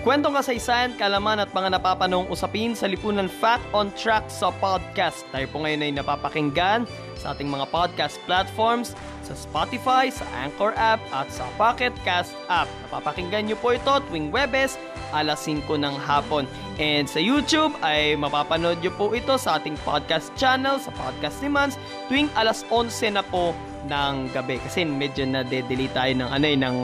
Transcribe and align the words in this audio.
Kwentong 0.00 0.32
kasaysayan, 0.32 0.96
kalaman 0.96 1.44
at 1.44 1.52
mga 1.52 1.76
napapanong 1.76 2.24
usapin 2.32 2.72
sa 2.72 2.88
lipunan 2.88 3.28
Fact 3.28 3.60
on 3.76 3.92
Track 3.92 4.32
sa 4.32 4.48
podcast. 4.48 5.28
Tayo 5.28 5.44
po 5.52 5.60
ngayon 5.60 5.84
ay 5.84 5.92
napapakinggan 5.92 6.88
sa 7.20 7.36
ating 7.36 7.52
mga 7.52 7.68
podcast 7.68 8.16
platforms, 8.24 8.96
sa 9.20 9.36
Spotify, 9.36 10.08
sa 10.08 10.24
Anchor 10.40 10.72
app 10.80 11.04
at 11.12 11.28
sa 11.28 11.44
Pocket 11.60 11.92
Cast 12.00 12.32
app. 12.48 12.64
Napapakinggan 12.88 13.52
nyo 13.52 13.60
po 13.60 13.76
ito 13.76 13.92
tuwing 14.08 14.32
Webes, 14.32 14.80
alas 15.12 15.44
5 15.44 15.68
ng 15.68 15.92
hapon. 16.00 16.48
And 16.80 17.04
sa 17.04 17.20
YouTube 17.20 17.76
ay 17.84 18.16
mapapanood 18.16 18.80
nyo 18.80 18.96
po 18.96 19.12
ito 19.12 19.36
sa 19.36 19.60
ating 19.60 19.76
podcast 19.84 20.32
channel, 20.32 20.80
sa 20.80 20.96
Podcast 20.96 21.44
ni 21.44 21.52
Mans, 21.52 21.76
tuwing 22.08 22.32
alas 22.40 22.64
11 22.72 23.20
na 23.20 23.24
po 23.28 23.52
ng 23.86 24.32
gabi. 24.34 24.60
Kasi 24.60 24.84
medyo 24.84 25.24
na 25.24 25.46
delete 25.46 25.92
tayo 25.94 26.12
ng 26.12 26.28
ano 26.28 26.46
eh, 26.46 26.56
ng 26.58 26.76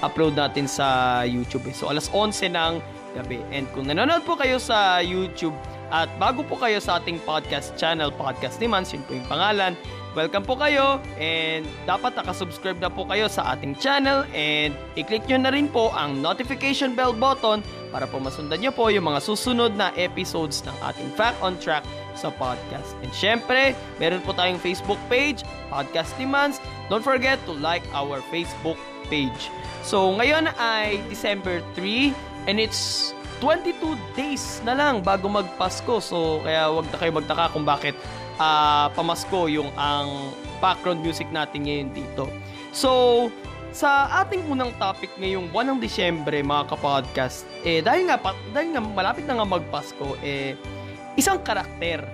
upload 0.00 0.38
natin 0.38 0.70
sa 0.70 1.20
YouTube. 1.26 1.66
Eh. 1.68 1.74
So, 1.74 1.90
alas 1.90 2.08
11 2.14 2.54
ng 2.54 2.72
gabi. 3.18 3.42
And 3.50 3.66
kung 3.74 3.88
nanonood 3.90 4.22
po 4.22 4.38
kayo 4.38 4.62
sa 4.62 5.02
YouTube 5.02 5.54
at 5.88 6.06
bago 6.20 6.44
po 6.44 6.60
kayo 6.60 6.78
sa 6.78 7.00
ating 7.00 7.18
podcast 7.24 7.74
channel, 7.80 8.12
Podcast 8.12 8.60
ni 8.60 8.68
Mans, 8.68 8.92
yun 8.92 9.02
po 9.08 9.16
yung 9.16 9.24
pangalan, 9.24 9.72
welcome 10.12 10.44
po 10.44 10.54
kayo 10.58 11.00
and 11.16 11.64
dapat 11.88 12.12
nakasubscribe 12.16 12.76
na 12.76 12.92
po 12.92 13.08
kayo 13.08 13.24
sa 13.30 13.56
ating 13.56 13.72
channel 13.80 14.28
and 14.36 14.76
i-click 15.00 15.24
nyo 15.30 15.38
na 15.40 15.50
rin 15.52 15.64
po 15.68 15.88
ang 15.96 16.20
notification 16.20 16.92
bell 16.92 17.16
button 17.16 17.64
para 17.88 18.04
po 18.04 18.20
masundan 18.20 18.60
nyo 18.60 18.72
po 18.72 18.92
yung 18.92 19.08
mga 19.08 19.20
susunod 19.24 19.72
na 19.80 19.88
episodes 19.96 20.60
ng 20.68 20.76
ating 20.84 21.08
Fact 21.16 21.40
on 21.40 21.56
Track 21.56 21.86
sa 22.18 22.34
podcast. 22.34 22.98
And 23.06 23.14
syempre, 23.14 23.78
meron 24.02 24.26
po 24.26 24.34
tayong 24.34 24.58
Facebook 24.58 24.98
page, 25.06 25.46
Podcast 25.70 26.18
ni 26.18 26.26
Mans. 26.26 26.58
Don't 26.90 27.06
forget 27.06 27.38
to 27.46 27.54
like 27.54 27.86
our 27.94 28.18
Facebook 28.34 28.76
page. 29.06 29.52
So, 29.86 30.10
ngayon 30.18 30.50
ay 30.58 30.98
December 31.06 31.62
3 31.78 32.10
and 32.50 32.58
it's 32.58 33.14
22 33.38 33.94
days 34.18 34.58
na 34.66 34.74
lang 34.74 35.00
bago 35.06 35.30
magpasko. 35.30 36.02
So, 36.02 36.42
kaya 36.42 36.66
wag 36.74 36.90
na 36.90 36.96
kayo 36.98 37.12
magtaka 37.14 37.54
kung 37.54 37.62
bakit 37.62 37.94
uh, 38.42 38.90
pamasko 38.92 39.46
yung 39.46 39.70
ang 39.78 40.34
background 40.58 41.04
music 41.04 41.30
natin 41.30 41.68
ngayon 41.68 41.88
dito. 41.94 42.26
So, 42.74 43.30
sa 43.70 44.08
ating 44.24 44.48
unang 44.48 44.74
topic 44.80 45.12
ngayong 45.20 45.52
buwan 45.52 45.76
ng 45.76 45.78
Disyembre, 45.78 46.40
mga 46.40 46.72
kapodcast, 46.72 47.44
eh, 47.62 47.84
dahil 47.84 48.08
nga, 48.08 48.16
dahil 48.50 48.74
nga 48.74 48.82
malapit 48.82 49.28
na 49.28 49.38
nga 49.38 49.46
magpasko, 49.46 50.18
eh, 50.24 50.56
isang 51.18 51.42
karakter 51.42 52.06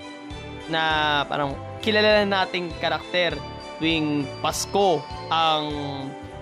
na 0.72 1.22
parang 1.28 1.52
kilala 1.84 2.24
nating 2.24 2.72
karakter 2.80 3.36
tuwing 3.76 4.24
Pasko 4.40 5.04
ang 5.28 5.68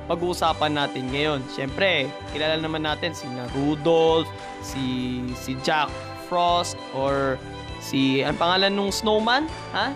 pag-uusapan 0.07 0.79
natin 0.79 1.11
ngayon. 1.11 1.43
Siyempre, 1.51 2.07
kilala 2.31 2.63
naman 2.63 2.87
natin 2.87 3.11
si 3.11 3.27
na 3.35 3.51
Rudolph, 3.51 4.31
si 4.63 5.19
si 5.35 5.59
Jack 5.67 5.91
Frost 6.31 6.79
or 6.95 7.35
si 7.83 8.23
ang 8.23 8.39
pangalan 8.39 8.71
nung 8.71 8.95
snowman, 8.95 9.51
ha? 9.75 9.91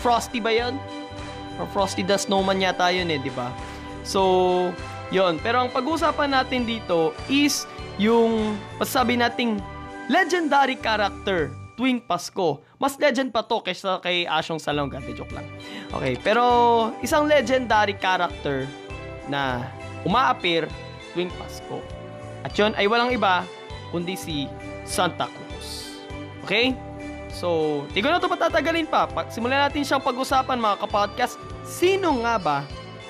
Frosty 0.00 0.40
ba 0.40 0.48
'yon? 0.48 0.80
Or 1.60 1.68
Frosty 1.76 2.00
the 2.00 2.16
Snowman 2.16 2.64
yata 2.64 2.88
'yun 2.88 3.12
eh, 3.12 3.20
'di 3.20 3.32
ba? 3.36 3.52
So, 4.02 4.72
'yon. 5.12 5.36
Pero 5.44 5.60
ang 5.60 5.70
pag-uusapan 5.70 6.32
natin 6.32 6.64
dito 6.64 7.12
is 7.28 7.68
yung 8.00 8.56
masasabi 8.80 9.20
nating 9.20 9.60
legendary 10.08 10.74
character 10.80 11.52
tuwing 11.82 11.98
Pasko. 11.98 12.62
Mas 12.78 12.94
legend 13.02 13.34
pa 13.34 13.42
to 13.42 13.58
kaysa 13.58 13.98
kay 13.98 14.22
Asyong 14.22 14.62
Salonga. 14.62 15.02
De 15.02 15.10
joke 15.18 15.34
lang. 15.34 15.42
Okay, 15.90 16.14
pero 16.22 16.94
isang 17.02 17.26
legendary 17.26 17.98
character 17.98 18.70
na 19.26 19.66
umaapir 20.06 20.70
tuwing 21.10 21.34
Pasko. 21.34 21.82
At 22.46 22.54
yun 22.54 22.70
ay 22.78 22.86
walang 22.86 23.10
iba 23.10 23.42
kundi 23.90 24.14
si 24.14 24.46
Santa 24.86 25.26
Claus. 25.26 25.98
Okay? 26.46 26.78
So, 27.34 27.82
di 27.90 27.98
ko 27.98 28.14
na 28.14 28.22
ito 28.22 28.30
patatagalin 28.30 28.86
pa. 28.86 29.10
Simulan 29.26 29.66
natin 29.66 29.82
siyang 29.82 30.06
pag-usapan 30.06 30.62
mga 30.62 30.86
kapodcast. 30.86 31.34
Sino 31.66 32.22
nga 32.22 32.38
ba 32.38 32.58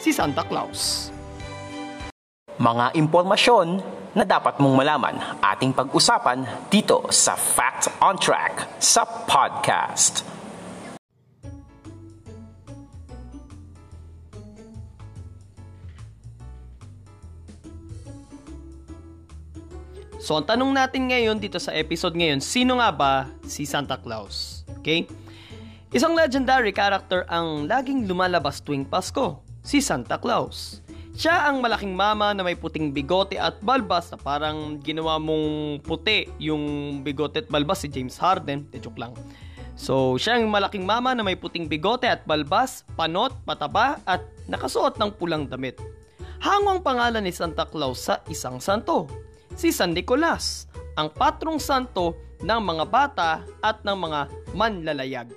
si 0.01 0.17
Santa 0.17 0.49
Claus? 0.49 1.12
Mga 2.63 2.95
impormasyon 2.95 3.83
na 4.15 4.23
dapat 4.23 4.63
mong 4.63 4.79
malaman 4.79 5.19
ating 5.43 5.75
pag-usapan 5.75 6.47
dito 6.71 7.03
sa 7.11 7.35
Fact 7.35 7.91
on 7.99 8.15
Track 8.15 8.79
sa 8.79 9.03
podcast. 9.03 10.23
So, 20.23 20.39
ang 20.39 20.47
tanong 20.47 20.71
natin 20.71 21.11
ngayon 21.11 21.43
dito 21.43 21.59
sa 21.59 21.75
episode 21.75 22.15
ngayon, 22.15 22.39
sino 22.39 22.79
nga 22.79 22.95
ba 22.95 23.27
si 23.43 23.67
Santa 23.67 23.99
Claus? 23.99 24.63
Okay? 24.79 25.11
Isang 25.91 26.15
legendary 26.15 26.71
character 26.71 27.27
ang 27.27 27.67
laging 27.67 28.07
lumalabas 28.07 28.63
tuwing 28.63 28.87
Pasko, 28.87 29.43
si 29.67 29.83
Santa 29.83 30.15
Claus. 30.15 30.82
Siya 31.13 31.53
ang 31.53 31.61
malaking 31.61 31.93
mama 31.93 32.33
na 32.33 32.41
may 32.41 32.57
puting 32.57 32.89
bigote 32.89 33.37
at 33.37 33.61
balbas 33.61 34.09
na 34.09 34.17
parang 34.17 34.81
ginawa 34.81 35.21
mong 35.21 35.79
puti 35.85 36.33
yung 36.41 36.99
bigote 37.05 37.45
at 37.45 37.49
balbas 37.53 37.85
si 37.85 37.89
James 37.93 38.17
Harden. 38.17 38.65
De 38.73 38.81
joke 38.81 38.97
lang. 38.97 39.13
So, 39.77 40.17
siya 40.17 40.41
ang 40.41 40.49
malaking 40.49 40.89
mama 40.89 41.13
na 41.13 41.21
may 41.21 41.37
puting 41.37 41.69
bigote 41.69 42.09
at 42.09 42.25
balbas, 42.25 42.85
panot, 42.97 43.33
pataba 43.45 44.01
at 44.09 44.25
nakasuot 44.49 44.97
ng 44.97 45.11
pulang 45.17 45.45
damit. 45.45 45.77
Hango 46.41 46.77
ang 46.77 46.83
pangalan 46.83 47.23
ni 47.25 47.33
Santa 47.33 47.69
Claus 47.69 48.09
sa 48.09 48.25
isang 48.29 48.59
santo 48.59 49.09
si 49.57 49.69
San 49.73 49.93
Nicolas, 49.93 50.67
ang 50.97 51.13
patrong 51.13 51.61
santo 51.61 52.17
ng 52.43 52.61
mga 52.61 52.85
bata 52.89 53.31
at 53.61 53.85
ng 53.85 53.97
mga 53.97 54.21
manlalayag. 54.57 55.29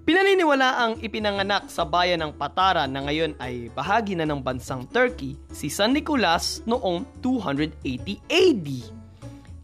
Pinaniniwala 0.00 0.80
ang 0.80 0.92
ipinanganak 1.04 1.68
sa 1.68 1.84
bayan 1.84 2.24
ng 2.24 2.32
Patara 2.32 2.88
na 2.88 3.04
ngayon 3.04 3.36
ay 3.36 3.68
bahagi 3.76 4.16
na 4.16 4.24
ng 4.24 4.40
bansang 4.40 4.88
Turkey 4.88 5.36
si 5.52 5.68
San 5.68 5.92
Nicolas 5.92 6.64
noong 6.64 7.04
280 7.20 7.76
AD. 8.24 8.68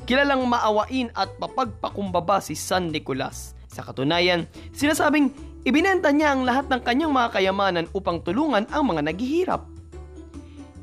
Kilalang 0.05 0.45
maawain 0.45 1.09
at 1.17 1.33
mapagpakumbaba 1.41 2.45
si 2.45 2.53
San 2.53 2.93
Nicolas. 2.93 3.57
Sa 3.73 3.81
katunayan, 3.81 4.45
sinasabing 4.77 5.33
ibinenta 5.65 6.13
niya 6.13 6.37
ang 6.37 6.45
lahat 6.45 6.69
ng 6.69 6.85
kanyang 6.85 7.17
mga 7.17 7.33
kayamanan 7.33 7.87
upang 7.97 8.21
tulungan 8.21 8.69
ang 8.69 8.93
mga 8.93 9.09
naghihirap. 9.09 9.76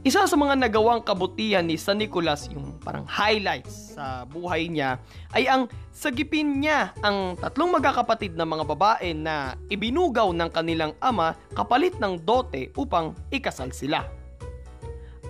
Isa 0.03 0.27
sa 0.27 0.35
mga 0.35 0.59
nagawang 0.67 0.99
kabutihan 0.99 1.63
ni 1.63 1.79
San 1.79 1.95
Nicolas, 1.95 2.51
yung 2.51 2.75
parang 2.83 3.07
highlights 3.07 3.95
sa 3.95 4.27
buhay 4.27 4.67
niya, 4.67 4.99
ay 5.31 5.47
ang 5.47 5.71
sagipin 5.95 6.59
niya 6.59 6.91
ang 6.99 7.39
tatlong 7.39 7.71
magkakapatid 7.71 8.35
na 8.35 8.43
mga 8.43 8.67
babae 8.67 9.15
na 9.15 9.55
ibinugaw 9.71 10.35
ng 10.35 10.51
kanilang 10.51 10.91
ama 10.99 11.39
kapalit 11.55 11.95
ng 12.03 12.19
dote 12.19 12.75
upang 12.75 13.15
ikasal 13.31 13.71
sila. 13.71 14.03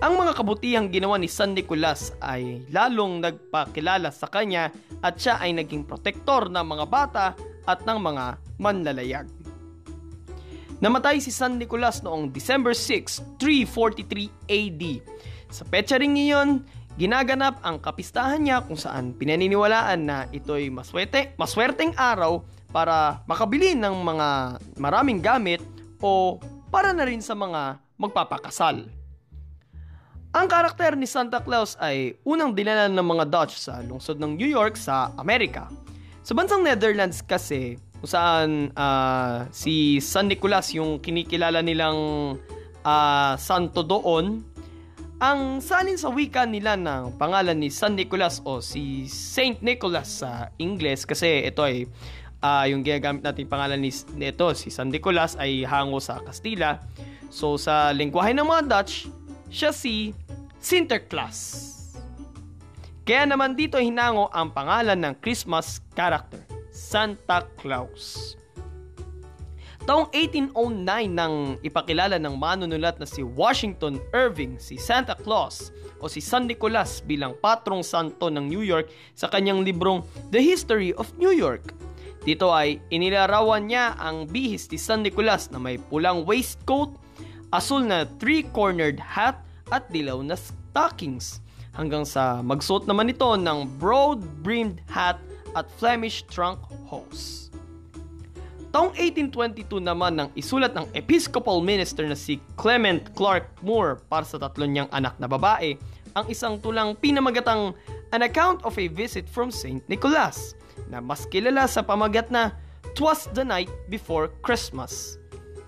Ang 0.02 0.18
mga 0.18 0.42
kabutihang 0.42 0.90
ginawa 0.90 1.22
ni 1.22 1.30
San 1.30 1.54
Nicolas 1.54 2.10
ay 2.18 2.66
lalong 2.74 3.22
nagpakilala 3.22 4.10
sa 4.10 4.26
kanya 4.26 4.74
at 5.06 5.22
siya 5.22 5.38
ay 5.38 5.54
naging 5.54 5.86
protektor 5.86 6.50
ng 6.50 6.66
mga 6.66 6.86
bata 6.90 7.38
at 7.69 7.86
ng 7.86 8.02
mga 8.02 8.42
manlalayag. 8.58 9.43
Namatay 10.83 11.24
si 11.24 11.31
San 11.31 11.56
Nicolas 11.56 12.03
noong 12.03 12.35
December 12.35 12.75
6, 12.75 13.39
343 13.39 14.27
AD. 14.51 14.83
Sa 15.47 15.63
petsa 15.63 15.95
ring 15.95 16.19
iyon, 16.19 16.59
ginaganap 17.00 17.63
ang 17.63 17.80
kapistahan 17.80 18.44
niya 18.44 18.59
kung 18.68 18.75
saan 18.75 19.15
pinaniniwalaan 19.15 20.03
na 20.03 20.27
ito'y 20.35 20.68
maswerte, 20.68 21.39
maswerteng 21.39 21.95
araw 21.95 22.44
para 22.75 23.24
makabili 23.31 23.80
ng 23.80 23.95
mga 23.95 24.59
maraming 24.75 25.24
gamit 25.24 25.63
o 26.03 26.35
para 26.68 26.91
na 26.91 27.07
rin 27.07 27.24
sa 27.24 27.31
mga 27.31 27.80
magpapakasal. 27.95 28.83
Ang 30.35 30.47
karakter 30.51 31.00
ni 31.00 31.07
Santa 31.07 31.39
Claus 31.39 31.80
ay 31.80 32.19
unang 32.27 32.51
dinala 32.51 32.91
ng 32.91 33.07
mga 33.07 33.31
Dutch 33.31 33.56
sa 33.56 33.80
lungsod 33.80 34.19
ng 34.19 34.35
New 34.35 34.51
York 34.51 34.75
sa 34.75 35.15
Amerika. 35.15 35.71
Sa 36.27 36.35
bansang 36.35 36.59
Netherlands 36.59 37.24
kasi, 37.24 37.80
kung 38.04 38.12
saan 38.12 38.76
uh, 38.76 39.48
si 39.56 40.04
San 40.04 40.28
Nicolas 40.28 40.76
yung 40.76 41.00
kinikilala 41.00 41.64
nilang 41.64 42.36
uh, 42.84 43.34
santo 43.40 43.80
doon 43.80 44.44
Ang 45.24 45.64
salin 45.64 45.96
sa 45.96 46.12
wika 46.12 46.44
nila 46.44 46.76
ng 46.76 47.16
pangalan 47.16 47.56
ni 47.56 47.72
San 47.72 47.96
Nicolas 47.96 48.44
o 48.44 48.60
si 48.60 49.08
Saint 49.08 49.56
Nicholas 49.64 50.20
sa 50.20 50.52
Ingles 50.60 51.08
kasi 51.08 51.48
ito 51.48 51.64
ay 51.64 51.88
uh, 52.44 52.68
yung 52.68 52.84
ginagamit 52.84 53.24
natin 53.24 53.48
pangalan 53.48 53.80
ni 53.80 53.88
ito 54.20 54.52
si 54.52 54.68
San 54.68 54.92
Nicolas 54.92 55.40
ay 55.40 55.64
hango 55.64 56.04
sa 56.04 56.20
Kastila. 56.20 56.84
So 57.32 57.56
sa 57.56 57.96
lingwahe 57.96 58.36
ng 58.36 58.44
mga 58.44 58.68
Dutch, 58.68 59.08
siya 59.48 59.72
si 59.72 60.12
Sinterklaas. 60.60 61.72
Kaya 63.08 63.24
naman 63.32 63.56
dito 63.56 63.80
hinango 63.80 64.28
ang 64.36 64.52
pangalan 64.52 65.00
ng 65.00 65.14
Christmas 65.24 65.80
character, 65.96 66.44
Santa 66.74 67.46
Claus. 67.62 68.34
Taong 69.84 70.10
1809 70.10 70.58
nang 71.12 71.60
ipakilala 71.62 72.18
ng 72.18 72.34
manunulat 72.34 72.98
na 72.98 73.06
si 73.06 73.22
Washington 73.22 74.02
Irving 74.16 74.58
si 74.58 74.80
Santa 74.80 75.14
Claus 75.14 75.70
o 76.02 76.10
si 76.10 76.18
San 76.24 76.50
Nicolas 76.50 77.04
bilang 77.04 77.38
patrong 77.38 77.86
santo 77.86 78.31
ng 78.34 78.48
New 78.48 78.66
York 78.66 78.90
sa 79.14 79.30
kanyang 79.30 79.62
librong 79.62 80.02
The 80.34 80.42
History 80.42 80.96
of 80.98 81.12
New 81.20 81.36
York. 81.36 81.75
Dito 82.24 82.50
ay 82.50 82.80
inilarawan 82.90 83.68
niya 83.68 84.00
ang 84.00 84.26
bihis 84.26 84.72
ni 84.72 84.80
San 84.80 85.04
Nicolas 85.04 85.52
na 85.52 85.60
may 85.60 85.76
pulang 85.76 86.24
waistcoat, 86.24 86.96
asul 87.52 87.84
na 87.84 88.08
three-cornered 88.18 88.98
hat 88.98 89.44
at 89.68 89.92
dilaw 89.92 90.24
na 90.24 90.40
stockings 90.40 91.44
hanggang 91.76 92.08
sa 92.08 92.40
magsuot 92.40 92.88
naman 92.88 93.12
ito 93.12 93.28
ng 93.36 93.68
broad-brimmed 93.84 94.80
hat 94.88 95.19
at 95.54 95.70
Flemish 95.78 96.26
trunk 96.30 96.62
hose. 96.90 97.50
Taong 98.74 98.90
1822 98.98 99.86
naman 99.86 100.18
nang 100.18 100.30
isulat 100.34 100.74
ng 100.74 100.90
Episcopal 100.98 101.62
minister 101.62 102.10
na 102.10 102.18
si 102.18 102.42
Clement 102.58 103.06
Clark 103.14 103.62
Moore 103.62 104.02
para 104.10 104.26
sa 104.26 104.42
tatlo 104.42 104.66
niyang 104.66 104.90
anak 104.90 105.14
na 105.22 105.30
babae 105.30 105.78
ang 106.18 106.26
isang 106.26 106.58
tulang 106.58 106.98
pinamagatang 106.98 107.78
An 108.10 108.22
Account 108.26 108.66
of 108.66 108.74
a 108.82 108.90
Visit 108.90 109.30
from 109.30 109.54
St. 109.54 109.82
Nicholas 109.86 110.58
na 110.90 110.98
mas 111.02 111.26
kilala 111.30 111.70
sa 111.70 111.86
pamagat 111.86 112.34
na 112.34 112.54
Twas 112.98 113.30
the 113.38 113.46
Night 113.46 113.70
Before 113.90 114.30
Christmas. 114.42 115.22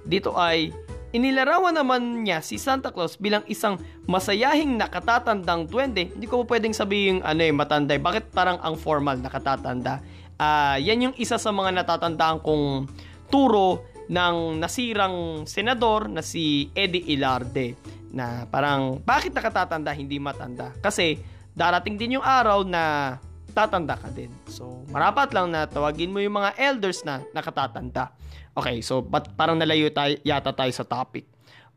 Dito 0.06 0.34
ay 0.38 0.70
inilarawan 1.15 1.71
naman 1.71 2.27
niya 2.27 2.44
si 2.44 2.59
Santa 2.59 2.91
Claus 2.91 3.15
bilang 3.15 3.47
isang 3.47 3.79
masayahing 4.03 4.75
nakatatandang 4.75 5.71
duwende. 5.71 6.12
Hindi 6.12 6.27
ko 6.27 6.44
po 6.44 6.51
pwedeng 6.51 6.75
sabihin 6.75 7.23
ano 7.23 7.39
eh, 7.39 7.56
matanda. 7.56 7.95
Bakit 7.95 8.35
parang 8.35 8.59
ang 8.59 8.75
formal 8.75 9.23
nakatatanda? 9.23 10.03
Uh, 10.35 10.75
yan 10.83 11.09
yung 11.09 11.15
isa 11.15 11.39
sa 11.39 11.56
mga 11.56 11.71
natatandaan 11.71 12.44
kong 12.44 12.91
turo 13.31 13.88
ng 14.12 14.59
nasirang 14.59 15.47
senador 15.47 16.12
na 16.12 16.19
si 16.19 16.69
Eddie 16.75 17.15
Ilarde 17.15 17.73
na 18.12 18.45
parang 18.51 19.01
bakit 19.01 19.33
nakatatanda 19.33 19.91
hindi 19.91 20.21
matanda 20.21 20.71
kasi 20.79 21.19
darating 21.57 21.97
din 21.97 22.19
yung 22.19 22.25
araw 22.25 22.62
na 22.62 23.17
tatanda 23.56 23.96
ka 23.96 24.12
din. 24.12 24.28
So, 24.52 24.84
marapat 24.92 25.31
lang 25.31 25.56
na 25.56 25.63
tawagin 25.63 26.12
mo 26.12 26.19
yung 26.19 26.36
mga 26.36 26.60
elders 26.60 27.07
na 27.07 27.24
nakatatanda. 27.31 28.12
Okay, 28.52 28.84
so 28.84 29.00
but 29.00 29.31
parang 29.40 29.56
nalayo 29.56 29.88
tayo, 29.96 30.19
yata 30.28 30.52
tayo 30.52 30.72
sa 30.75 30.84
topic. 30.84 31.24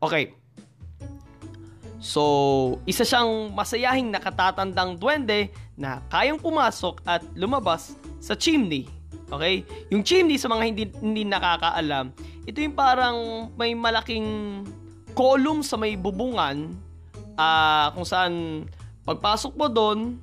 Okay. 0.03 0.35
So, 1.99 2.79
isa 2.87 3.03
siyang 3.03 3.51
masayahing 3.51 4.07
nakatatandang 4.11 4.95
duwende 4.99 5.51
na 5.75 5.99
kayang 6.07 6.39
pumasok 6.39 7.03
at 7.03 7.23
lumabas 7.35 7.95
sa 8.23 8.35
chimney. 8.35 8.87
Okay? 9.27 9.67
Yung 9.91 10.03
chimney 10.03 10.39
sa 10.39 10.47
mga 10.47 10.63
hindi 10.63 10.83
hindi 11.03 11.23
nakakaalam, 11.27 12.15
ito 12.47 12.57
yung 12.63 12.75
parang 12.75 13.17
may 13.59 13.75
malaking 13.75 14.63
column 15.11 15.59
sa 15.59 15.75
may 15.75 15.99
bubungan 15.99 16.71
uh, 17.35 17.91
kung 17.91 18.07
saan 18.07 18.63
pagpasok 19.03 19.53
mo 19.59 19.67
doon, 19.67 20.19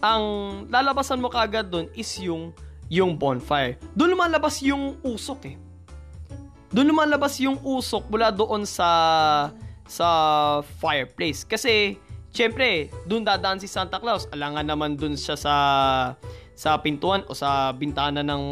ang 0.00 0.24
lalabasan 0.72 1.20
mo 1.20 1.28
kagad 1.28 1.68
doon 1.68 1.86
is 1.92 2.08
yung 2.20 2.52
yung 2.90 3.14
bonfire. 3.14 3.78
Doon 3.94 4.18
lumalabas 4.18 4.58
yung 4.66 4.98
usok 5.06 5.54
eh. 5.54 5.56
Doon 6.74 6.90
lumalabas 6.90 7.38
yung 7.38 7.60
usok 7.62 8.10
mula 8.10 8.34
doon 8.34 8.66
sa 8.66 8.90
sa 9.86 10.08
fireplace. 10.82 11.46
Kasi, 11.46 11.98
syempre, 12.34 12.90
doon 13.06 13.22
dadaan 13.22 13.62
si 13.62 13.70
Santa 13.70 14.02
Claus. 14.02 14.26
Alangan 14.34 14.66
naman 14.66 14.98
doon 14.98 15.14
siya 15.14 15.38
sa 15.38 15.54
sa 16.60 16.76
pintuan 16.82 17.24
o 17.30 17.32
sa 17.32 17.72
bintana 17.72 18.20
ng 18.20 18.44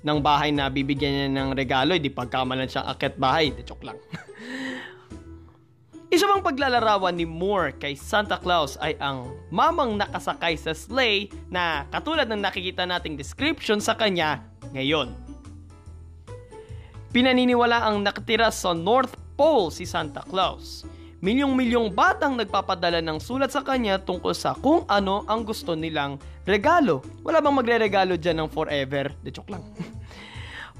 ng 0.00 0.18
bahay 0.24 0.54
na 0.54 0.72
bibigyan 0.72 1.12
niya 1.12 1.28
ng 1.28 1.50
regalo, 1.52 1.92
hindi 1.92 2.08
pagkamalan 2.08 2.70
siyang 2.70 2.88
akit 2.88 3.18
bahay. 3.18 3.50
De 3.50 3.66
joke 3.66 3.82
lang. 3.82 3.98
Isa 6.10 6.26
pang 6.26 6.42
paglalarawan 6.42 7.14
ni 7.14 7.22
Moore 7.22 7.78
kay 7.78 7.94
Santa 7.94 8.34
Claus 8.42 8.74
ay 8.82 8.98
ang 8.98 9.30
mamang 9.46 9.94
nakasakay 9.94 10.58
sa 10.58 10.74
sleigh 10.74 11.30
na 11.46 11.86
katulad 11.94 12.26
ng 12.26 12.42
nakikita 12.42 12.82
nating 12.82 13.14
description 13.14 13.78
sa 13.78 13.94
kanya 13.94 14.42
ngayon. 14.74 15.14
Pinaniniwala 17.14 17.86
ang 17.86 18.02
nakatira 18.02 18.50
sa 18.50 18.74
North 18.74 19.14
Pole 19.38 19.70
si 19.70 19.86
Santa 19.86 20.26
Claus 20.26 20.82
Milyong-milyong 21.20 21.92
batang 21.92 22.32
nagpapadala 22.32 23.04
ng 23.04 23.20
sulat 23.20 23.52
sa 23.52 23.60
kanya 23.60 24.00
tungkol 24.00 24.32
sa 24.32 24.56
kung 24.56 24.88
ano 24.88 25.20
ang 25.28 25.44
gusto 25.44 25.76
nilang 25.76 26.16
regalo. 26.48 27.04
Wala 27.20 27.44
bang 27.44 27.60
magre-regalo 27.60 28.16
dyan 28.16 28.40
ng 28.40 28.48
forever? 28.48 29.12
De 29.20 29.28
joke 29.28 29.52
lang. 29.52 29.60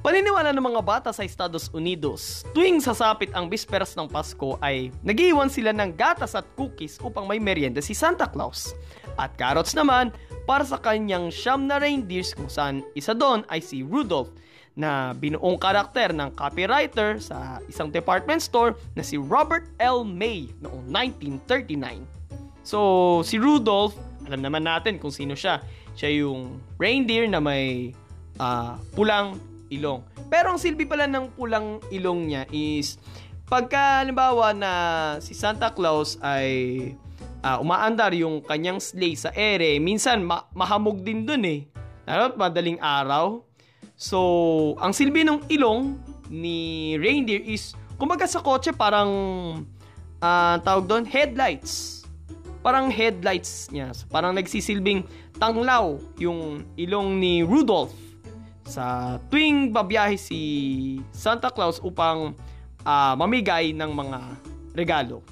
Paniniwala 0.00 0.56
ng 0.56 0.64
mga 0.64 0.81
bata 0.81 1.11
sa 1.12 1.29
Estados 1.29 1.69
Unidos, 1.76 2.41
tuwing 2.56 2.81
sasapit 2.81 3.29
ang 3.37 3.52
bisperas 3.52 3.93
ng 3.93 4.08
Pasko 4.08 4.56
ay 4.64 4.88
nagiiwan 5.05 5.52
sila 5.52 5.76
ng 5.76 5.93
gatas 5.93 6.32
at 6.32 6.49
cookies 6.56 6.97
upang 7.05 7.29
may 7.29 7.37
merienda 7.37 7.85
si 7.85 7.93
Santa 7.93 8.25
Claus. 8.25 8.73
At 9.20 9.37
carrots 9.37 9.76
naman 9.76 10.08
para 10.49 10.64
sa 10.64 10.81
kanyang 10.81 11.29
siyam 11.29 11.69
na 11.69 11.76
reindeers 11.76 12.32
kung 12.32 12.49
saan 12.49 12.81
isa 12.97 13.12
doon 13.12 13.44
ay 13.52 13.61
si 13.61 13.85
Rudolph 13.85 14.32
na 14.73 15.12
binuong 15.12 15.61
karakter 15.61 16.17
ng 16.17 16.32
copywriter 16.32 17.20
sa 17.20 17.61
isang 17.69 17.93
department 17.93 18.41
store 18.41 18.81
na 18.97 19.05
si 19.05 19.20
Robert 19.20 19.69
L. 19.85 20.08
May 20.08 20.49
noong 20.64 20.88
1939. 20.88 22.08
So, 22.64 23.20
si 23.20 23.37
Rudolph, 23.37 24.00
alam 24.25 24.41
naman 24.41 24.64
natin 24.64 24.97
kung 24.97 25.12
sino 25.12 25.37
siya. 25.37 25.61
Siya 25.93 26.25
yung 26.25 26.56
reindeer 26.81 27.29
na 27.29 27.37
may 27.37 27.93
uh, 28.41 28.81
pulang 28.97 29.50
ilong. 29.71 30.03
Pero 30.29 30.53
ang 30.53 30.61
silbi 30.61 30.85
pala 30.85 31.07
ng 31.07 31.33
pulang 31.39 31.81
ilong 31.95 32.27
niya 32.27 32.43
is 32.51 32.99
pagka 33.47 34.03
halimbawa 34.05 34.51
na 34.55 34.73
si 35.23 35.33
Santa 35.33 35.73
Claus 35.73 36.19
ay 36.21 36.93
uh, 37.41 37.63
umaandar 37.63 38.13
yung 38.15 38.43
kanyang 38.43 38.83
sleigh 38.83 39.15
sa 39.15 39.31
ere, 39.33 39.79
minsan 39.79 40.27
ma- 40.27 40.47
mahamog 40.53 41.00
din 41.00 41.25
dun 41.25 41.43
eh. 41.47 41.67
Lalo 42.05 42.35
madaling 42.35 42.83
araw, 42.83 43.47
So, 44.00 44.19
ang 44.81 44.97
silbi 44.97 45.29
ng 45.29 45.45
ilong 45.53 46.00
ni 46.33 46.97
reindeer 46.97 47.45
is, 47.45 47.77
kumbaga 48.00 48.25
sa 48.25 48.41
kotse 48.41 48.73
parang, 48.73 49.12
uh, 50.25 50.57
tawag 50.65 50.89
doon, 50.89 51.05
headlights. 51.05 52.00
Parang 52.65 52.89
headlights 52.89 53.69
niya. 53.69 53.93
So, 53.93 54.09
parang 54.09 54.33
nagsisilbing 54.41 55.05
tanglaw 55.37 56.00
yung 56.17 56.65
ilong 56.81 57.21
ni 57.21 57.45
Rudolph 57.45 57.93
sa 58.71 59.19
tuwing 59.27 59.75
babiyahe 59.75 60.15
si 60.15 60.39
Santa 61.11 61.50
Claus 61.50 61.83
upang 61.83 62.39
uh, 62.87 63.15
mamigay 63.19 63.75
ng 63.75 63.91
mga 63.91 64.19
regalo. 64.79 65.27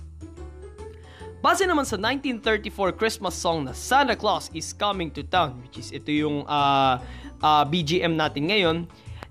Base 1.38 1.62
naman 1.70 1.86
sa 1.86 1.94
1934 1.94 2.98
Christmas 2.98 3.38
song 3.38 3.62
na 3.62 3.70
Santa 3.70 4.18
Claus 4.18 4.50
is 4.50 4.74
Coming 4.74 5.14
to 5.14 5.22
Town, 5.22 5.54
which 5.62 5.78
is 5.78 5.94
ito 5.94 6.10
yung 6.10 6.42
uh, 6.50 6.98
uh, 7.38 7.62
BGM 7.62 8.18
natin 8.18 8.50
ngayon, 8.50 8.76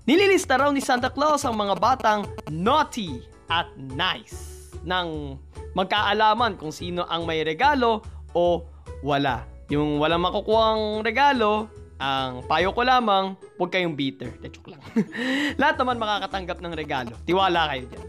nililista 0.08 0.56
raw 0.56 0.72
ni 0.72 0.80
Santa 0.80 1.12
Claus 1.12 1.44
ang 1.44 1.60
mga 1.60 1.76
batang 1.76 2.24
naughty 2.48 3.20
at 3.52 3.68
nice 3.76 4.72
nang 4.88 5.36
magkaalaman 5.76 6.56
kung 6.56 6.72
sino 6.72 7.04
ang 7.12 7.28
may 7.28 7.44
regalo 7.44 8.00
o 8.32 8.64
wala. 9.04 9.44
Yung 9.68 10.00
walang 10.00 10.24
makukuhang 10.24 11.04
regalo, 11.04 11.68
ang 11.98 12.46
payo 12.46 12.70
ko 12.70 12.86
lamang, 12.86 13.34
huwag 13.58 13.70
kayong 13.74 13.98
bitter. 13.98 14.30
Joke 14.46 14.70
lang. 14.70 14.82
Lahat 15.60 15.74
naman 15.74 15.98
makakatanggap 15.98 16.58
ng 16.62 16.72
regalo. 16.74 17.12
Tiwala 17.26 17.74
kayo 17.74 17.84
dyan. 17.90 18.06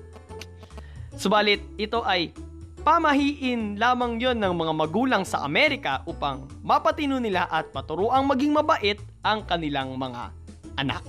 Subalit, 1.18 1.62
ito 1.76 2.06
ay 2.06 2.32
Pamahiin 2.80 3.76
lamang 3.76 4.24
yon 4.24 4.40
ng 4.40 4.56
mga 4.56 4.74
magulang 4.74 5.24
sa 5.28 5.44
Amerika 5.44 6.00
upang 6.08 6.48
mapatino 6.64 7.20
nila 7.20 7.44
at 7.52 7.76
paturuang 7.76 8.24
maging 8.24 8.56
mabait 8.56 8.98
ang 9.20 9.44
kanilang 9.44 10.00
mga 10.00 10.32
anak. 10.80 11.04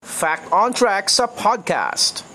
Fact 0.00 0.48
on 0.48 0.72
Track 0.72 1.12
sa 1.12 1.28
podcast. 1.28 2.33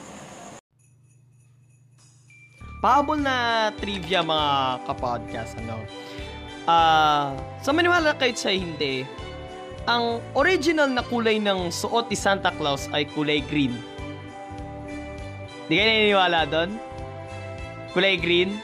Pahabol 2.79 3.19
na 3.19 3.69
trivia 3.75 4.23
mga 4.23 4.79
kapodcast. 4.87 5.59
Ano? 5.59 5.83
Uh, 6.63 7.35
sa 7.59 7.75
maniwala 7.75 8.15
kahit 8.15 8.39
sa 8.39 8.55
hindi, 8.55 9.03
ang 9.83 10.23
original 10.31 10.87
na 10.87 11.03
kulay 11.03 11.43
ng 11.43 11.67
suot 11.75 12.07
ni 12.07 12.15
Santa 12.15 12.55
Claus 12.55 12.87
ay 12.95 13.03
kulay 13.11 13.43
green. 13.43 13.75
Di 15.67 15.75
kayo 15.75 15.91
naniniwala 15.91 16.39
doon? 16.47 16.71
Kulay 17.91 18.15
green? 18.15 18.55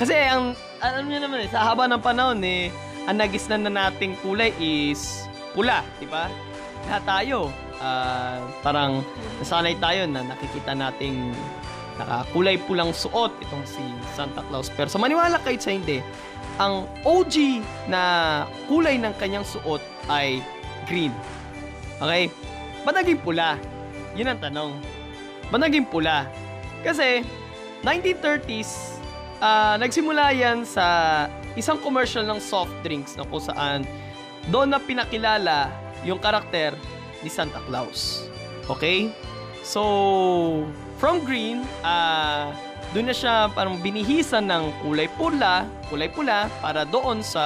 Kasi 0.00 0.16
ang, 0.16 0.56
ano 0.80 0.96
nyo 1.04 1.18
naman 1.20 1.44
eh, 1.44 1.48
sa 1.52 1.60
haba 1.70 1.84
ng 1.84 2.00
panahon 2.00 2.40
eh, 2.40 2.72
ang 3.04 3.20
nagisnan 3.20 3.68
na 3.68 3.72
nating 3.84 4.16
kulay 4.24 4.50
is 4.56 5.28
pula, 5.52 5.84
di 6.00 6.08
ba? 6.08 6.32
Lahat 6.88 7.04
tayo, 7.04 7.52
uh, 7.84 8.40
parang 8.64 9.04
nasanay 9.38 9.76
tayo 9.76 10.08
na 10.08 10.24
nakikita 10.24 10.72
nating 10.72 11.36
nakakulay 11.98 12.58
pulang 12.66 12.90
suot 12.90 13.30
itong 13.42 13.64
si 13.66 13.82
Santa 14.14 14.42
Claus. 14.50 14.70
Pero 14.74 14.90
sa 14.90 14.98
maniwala 14.98 15.38
kahit 15.42 15.62
sa 15.62 15.70
hindi, 15.70 16.02
ang 16.58 16.86
OG 17.02 17.62
na 17.90 18.02
kulay 18.70 18.98
ng 18.98 19.14
kanyang 19.18 19.46
suot 19.46 19.82
ay 20.10 20.38
green. 20.86 21.14
Okay? 21.98 22.30
Ba't 22.82 22.94
naging 22.98 23.20
pula? 23.22 23.56
Yun 24.14 24.30
ang 24.30 24.40
tanong. 24.42 24.72
Ba't 25.50 25.60
naging 25.62 25.86
pula? 25.88 26.28
Kasi, 26.84 27.24
1930s, 27.82 29.00
uh, 29.40 29.74
ah, 29.74 29.74
nagsimula 29.80 30.34
yan 30.36 30.62
sa 30.68 30.86
isang 31.54 31.78
commercial 31.80 32.26
ng 32.26 32.38
soft 32.38 32.74
drinks 32.84 33.16
na 33.16 33.24
kung 33.26 33.40
saan 33.42 33.86
doon 34.52 34.68
na 34.68 34.78
pinakilala 34.78 35.72
yung 36.04 36.20
karakter 36.20 36.76
ni 37.24 37.32
Santa 37.32 37.62
Claus. 37.64 38.28
Okay? 38.68 39.08
So, 39.64 40.68
from 41.00 41.24
green, 41.24 41.64
uh, 41.80 42.52
doon 42.92 43.10
na 43.10 43.16
siya 43.16 43.48
parang 43.50 43.80
binihisan 43.80 44.46
ng 44.46 44.70
kulay 44.84 45.08
pula, 45.16 45.64
kulay 45.88 46.12
pula 46.12 46.52
para 46.60 46.84
doon 46.84 47.24
sa 47.24 47.44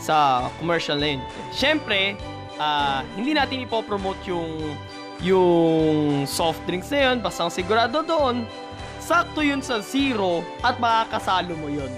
sa 0.00 0.48
commercial 0.56 0.96
na 0.96 1.14
yun. 1.14 1.22
Siyempre, 1.52 2.16
uh, 2.56 3.04
hindi 3.14 3.36
natin 3.36 3.68
ipopromote 3.68 4.24
yung 4.26 4.74
yung 5.20 6.24
soft 6.24 6.64
drinks 6.64 6.88
na 6.88 7.12
yun, 7.12 7.20
basta 7.20 7.44
sigurado 7.52 8.00
doon, 8.00 8.48
sakto 8.96 9.44
yun 9.44 9.60
sa 9.60 9.84
zero 9.84 10.40
at 10.64 10.80
makakasalo 10.80 11.52
mo 11.60 11.68
yun. 11.68 11.92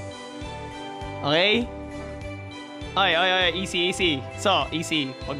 Okay? 1.23 1.71
Ay, 2.93 3.14
ay, 3.14 3.31
ay, 3.31 3.50
easy, 3.57 3.88
easy. 3.88 4.19
So, 4.37 4.67
easy. 4.75 5.14
Pag, 5.25 5.38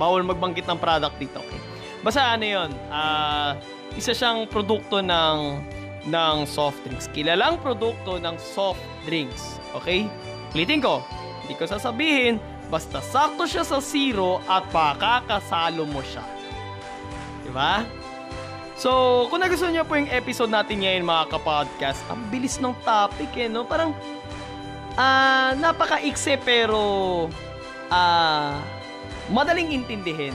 bawal 0.00 0.24
magbanggit 0.24 0.64
ng 0.66 0.80
product 0.80 1.20
dito, 1.20 1.38
okay? 1.38 1.71
Basta 2.02 2.34
ano 2.34 2.42
yun, 2.42 2.70
uh, 2.90 3.54
isa 3.94 4.10
siyang 4.10 4.50
produkto 4.50 4.98
ng 4.98 5.62
ng 6.10 6.36
soft 6.50 6.82
drinks. 6.82 7.06
Kilalang 7.14 7.62
produkto 7.62 8.18
ng 8.18 8.34
soft 8.42 8.82
drinks. 9.06 9.62
Okay? 9.78 10.10
Ulitin 10.50 10.82
ko, 10.82 10.98
hindi 11.46 11.54
ko 11.54 11.64
sasabihin, 11.70 12.42
basta 12.66 12.98
sakto 12.98 13.46
siya 13.46 13.62
sa 13.62 13.78
zero 13.78 14.42
at 14.50 14.66
pakakasalo 14.74 15.86
mo 15.86 16.02
siya. 16.02 16.26
Diba? 17.46 17.86
So, 18.74 19.24
kung 19.30 19.38
nagustuhan 19.38 19.76
niyo 19.76 19.86
po 19.86 19.94
yung 19.94 20.10
episode 20.10 20.50
natin 20.50 20.82
ngayon 20.82 21.06
mga 21.06 21.38
kapodcast, 21.38 22.02
ang 22.10 22.18
bilis 22.34 22.58
ng 22.58 22.74
topic 22.82 23.30
eh, 23.38 23.46
no? 23.46 23.62
Parang, 23.62 23.94
ah, 24.98 25.04
uh, 25.04 25.50
napaka-ikse 25.54 26.34
pero, 26.42 26.80
ah, 27.92 28.58
uh, 28.58 29.30
madaling 29.30 29.70
intindihin. 29.70 30.34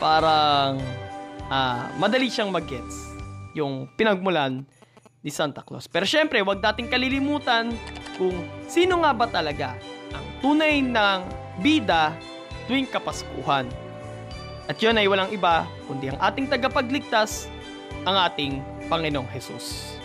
Parang, 0.00 0.80
uh, 1.52 1.84
madali 2.00 2.32
siyang 2.32 2.48
mag-gets 2.48 3.12
yung 3.52 3.84
pinagmulan 4.00 4.64
ni 5.20 5.28
Santa 5.28 5.60
Claus. 5.60 5.84
Pero 5.84 6.08
syempre, 6.08 6.40
wag 6.40 6.64
dating 6.64 6.88
kalilimutan 6.88 7.76
kung 8.16 8.34
sino 8.64 9.04
nga 9.04 9.12
ba 9.12 9.28
talaga 9.28 9.76
ang 10.16 10.26
tunay 10.40 10.80
ng 10.80 11.20
bida 11.60 12.16
tuwing 12.64 12.88
Kapaskuhan. 12.88 13.68
At 14.70 14.78
yun 14.78 14.96
ay 14.96 15.10
walang 15.10 15.34
iba 15.34 15.66
kundi 15.90 16.08
ang 16.14 16.18
ating 16.22 16.46
tagapagligtas, 16.46 17.50
ang 18.06 18.16
ating 18.16 18.62
Panginoong 18.86 19.26
Jesus. 19.34 19.98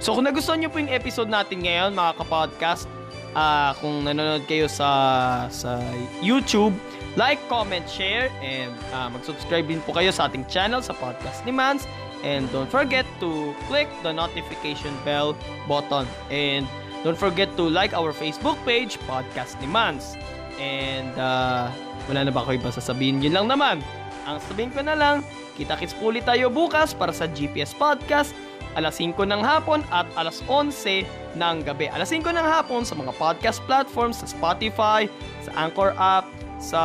So 0.00 0.12
kung 0.12 0.28
nagustuhan 0.28 0.60
niyo 0.60 0.70
po 0.72 0.80
yung 0.80 0.92
episode 0.92 1.32
natin 1.32 1.64
ngayon 1.64 1.96
mga 1.96 2.20
kapodcast, 2.20 2.86
uh, 3.34 3.76
kung 3.78 4.06
nanonood 4.06 4.46
kayo 4.46 4.70
sa 4.70 5.46
sa 5.50 5.82
YouTube, 6.22 6.74
like, 7.18 7.40
comment, 7.50 7.84
share, 7.86 8.30
and 8.40 8.70
uh, 8.94 9.10
mag-subscribe 9.10 9.66
din 9.66 9.82
po 9.82 9.94
kayo 9.94 10.14
sa 10.14 10.30
ating 10.30 10.46
channel 10.46 10.80
sa 10.80 10.94
podcast 10.96 11.42
ni 11.46 11.52
Mans 11.54 11.84
And 12.20 12.52
don't 12.52 12.68
forget 12.68 13.08
to 13.20 13.56
click 13.64 13.88
the 14.04 14.12
notification 14.12 14.92
bell 15.04 15.32
button. 15.64 16.04
And 16.28 16.68
don't 17.00 17.16
forget 17.16 17.48
to 17.56 17.64
like 17.64 17.96
our 17.96 18.12
Facebook 18.12 18.60
page, 18.68 19.00
Podcast 19.08 19.56
ni 19.64 19.68
Mans. 19.68 20.20
And 20.60 21.16
uh, 21.16 21.72
wala 22.12 22.28
na 22.28 22.32
ba 22.32 22.44
ako 22.44 22.60
iba 22.60 22.68
sasabihin? 22.68 23.24
Yun 23.24 23.32
lang 23.32 23.46
naman. 23.48 23.80
Ang 24.28 24.36
sabihin 24.44 24.68
ko 24.76 24.84
na 24.84 24.92
lang, 24.92 25.24
kita-kits 25.56 25.96
ulit 26.04 26.28
tayo 26.28 26.52
bukas 26.52 26.92
para 26.92 27.08
sa 27.08 27.24
GPS 27.24 27.72
Podcast 27.72 28.36
alas 28.78 28.98
5 28.98 29.16
ng 29.26 29.42
hapon 29.42 29.82
at 29.90 30.06
alas 30.14 30.42
11 30.46 31.06
ng 31.38 31.56
gabi. 31.66 31.90
Alas 31.90 32.10
5 32.10 32.26
ng 32.30 32.46
hapon 32.46 32.86
sa 32.86 32.94
mga 32.94 33.14
podcast 33.18 33.58
platforms, 33.66 34.22
sa 34.22 34.26
Spotify, 34.30 35.10
sa 35.42 35.50
Anchor 35.58 35.94
app, 35.98 36.26
sa 36.60 36.82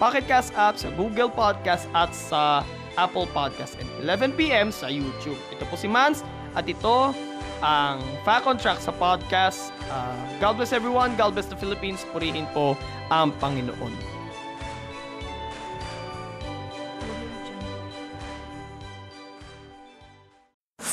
Pocket 0.00 0.24
Cast 0.24 0.50
app, 0.56 0.80
sa 0.80 0.88
Google 0.96 1.28
Podcast 1.28 1.86
at 1.92 2.10
sa 2.10 2.64
Apple 2.98 3.28
Podcast 3.30 3.78
and 3.78 3.88
11pm 4.02 4.74
sa 4.74 4.90
YouTube. 4.90 5.38
Ito 5.54 5.62
po 5.70 5.78
si 5.78 5.86
Mans 5.86 6.26
at 6.58 6.66
ito 6.66 7.14
ang 7.60 8.00
Fact 8.24 8.48
on 8.48 8.56
Track 8.56 8.80
sa 8.80 8.90
podcast. 8.96 9.70
Uh, 9.92 10.16
God 10.40 10.56
bless 10.58 10.72
everyone. 10.72 11.14
God 11.14 11.36
bless 11.36 11.46
the 11.46 11.58
Philippines. 11.60 12.02
Purihin 12.10 12.48
po 12.56 12.74
ang 13.12 13.30
Panginoon. 13.36 14.19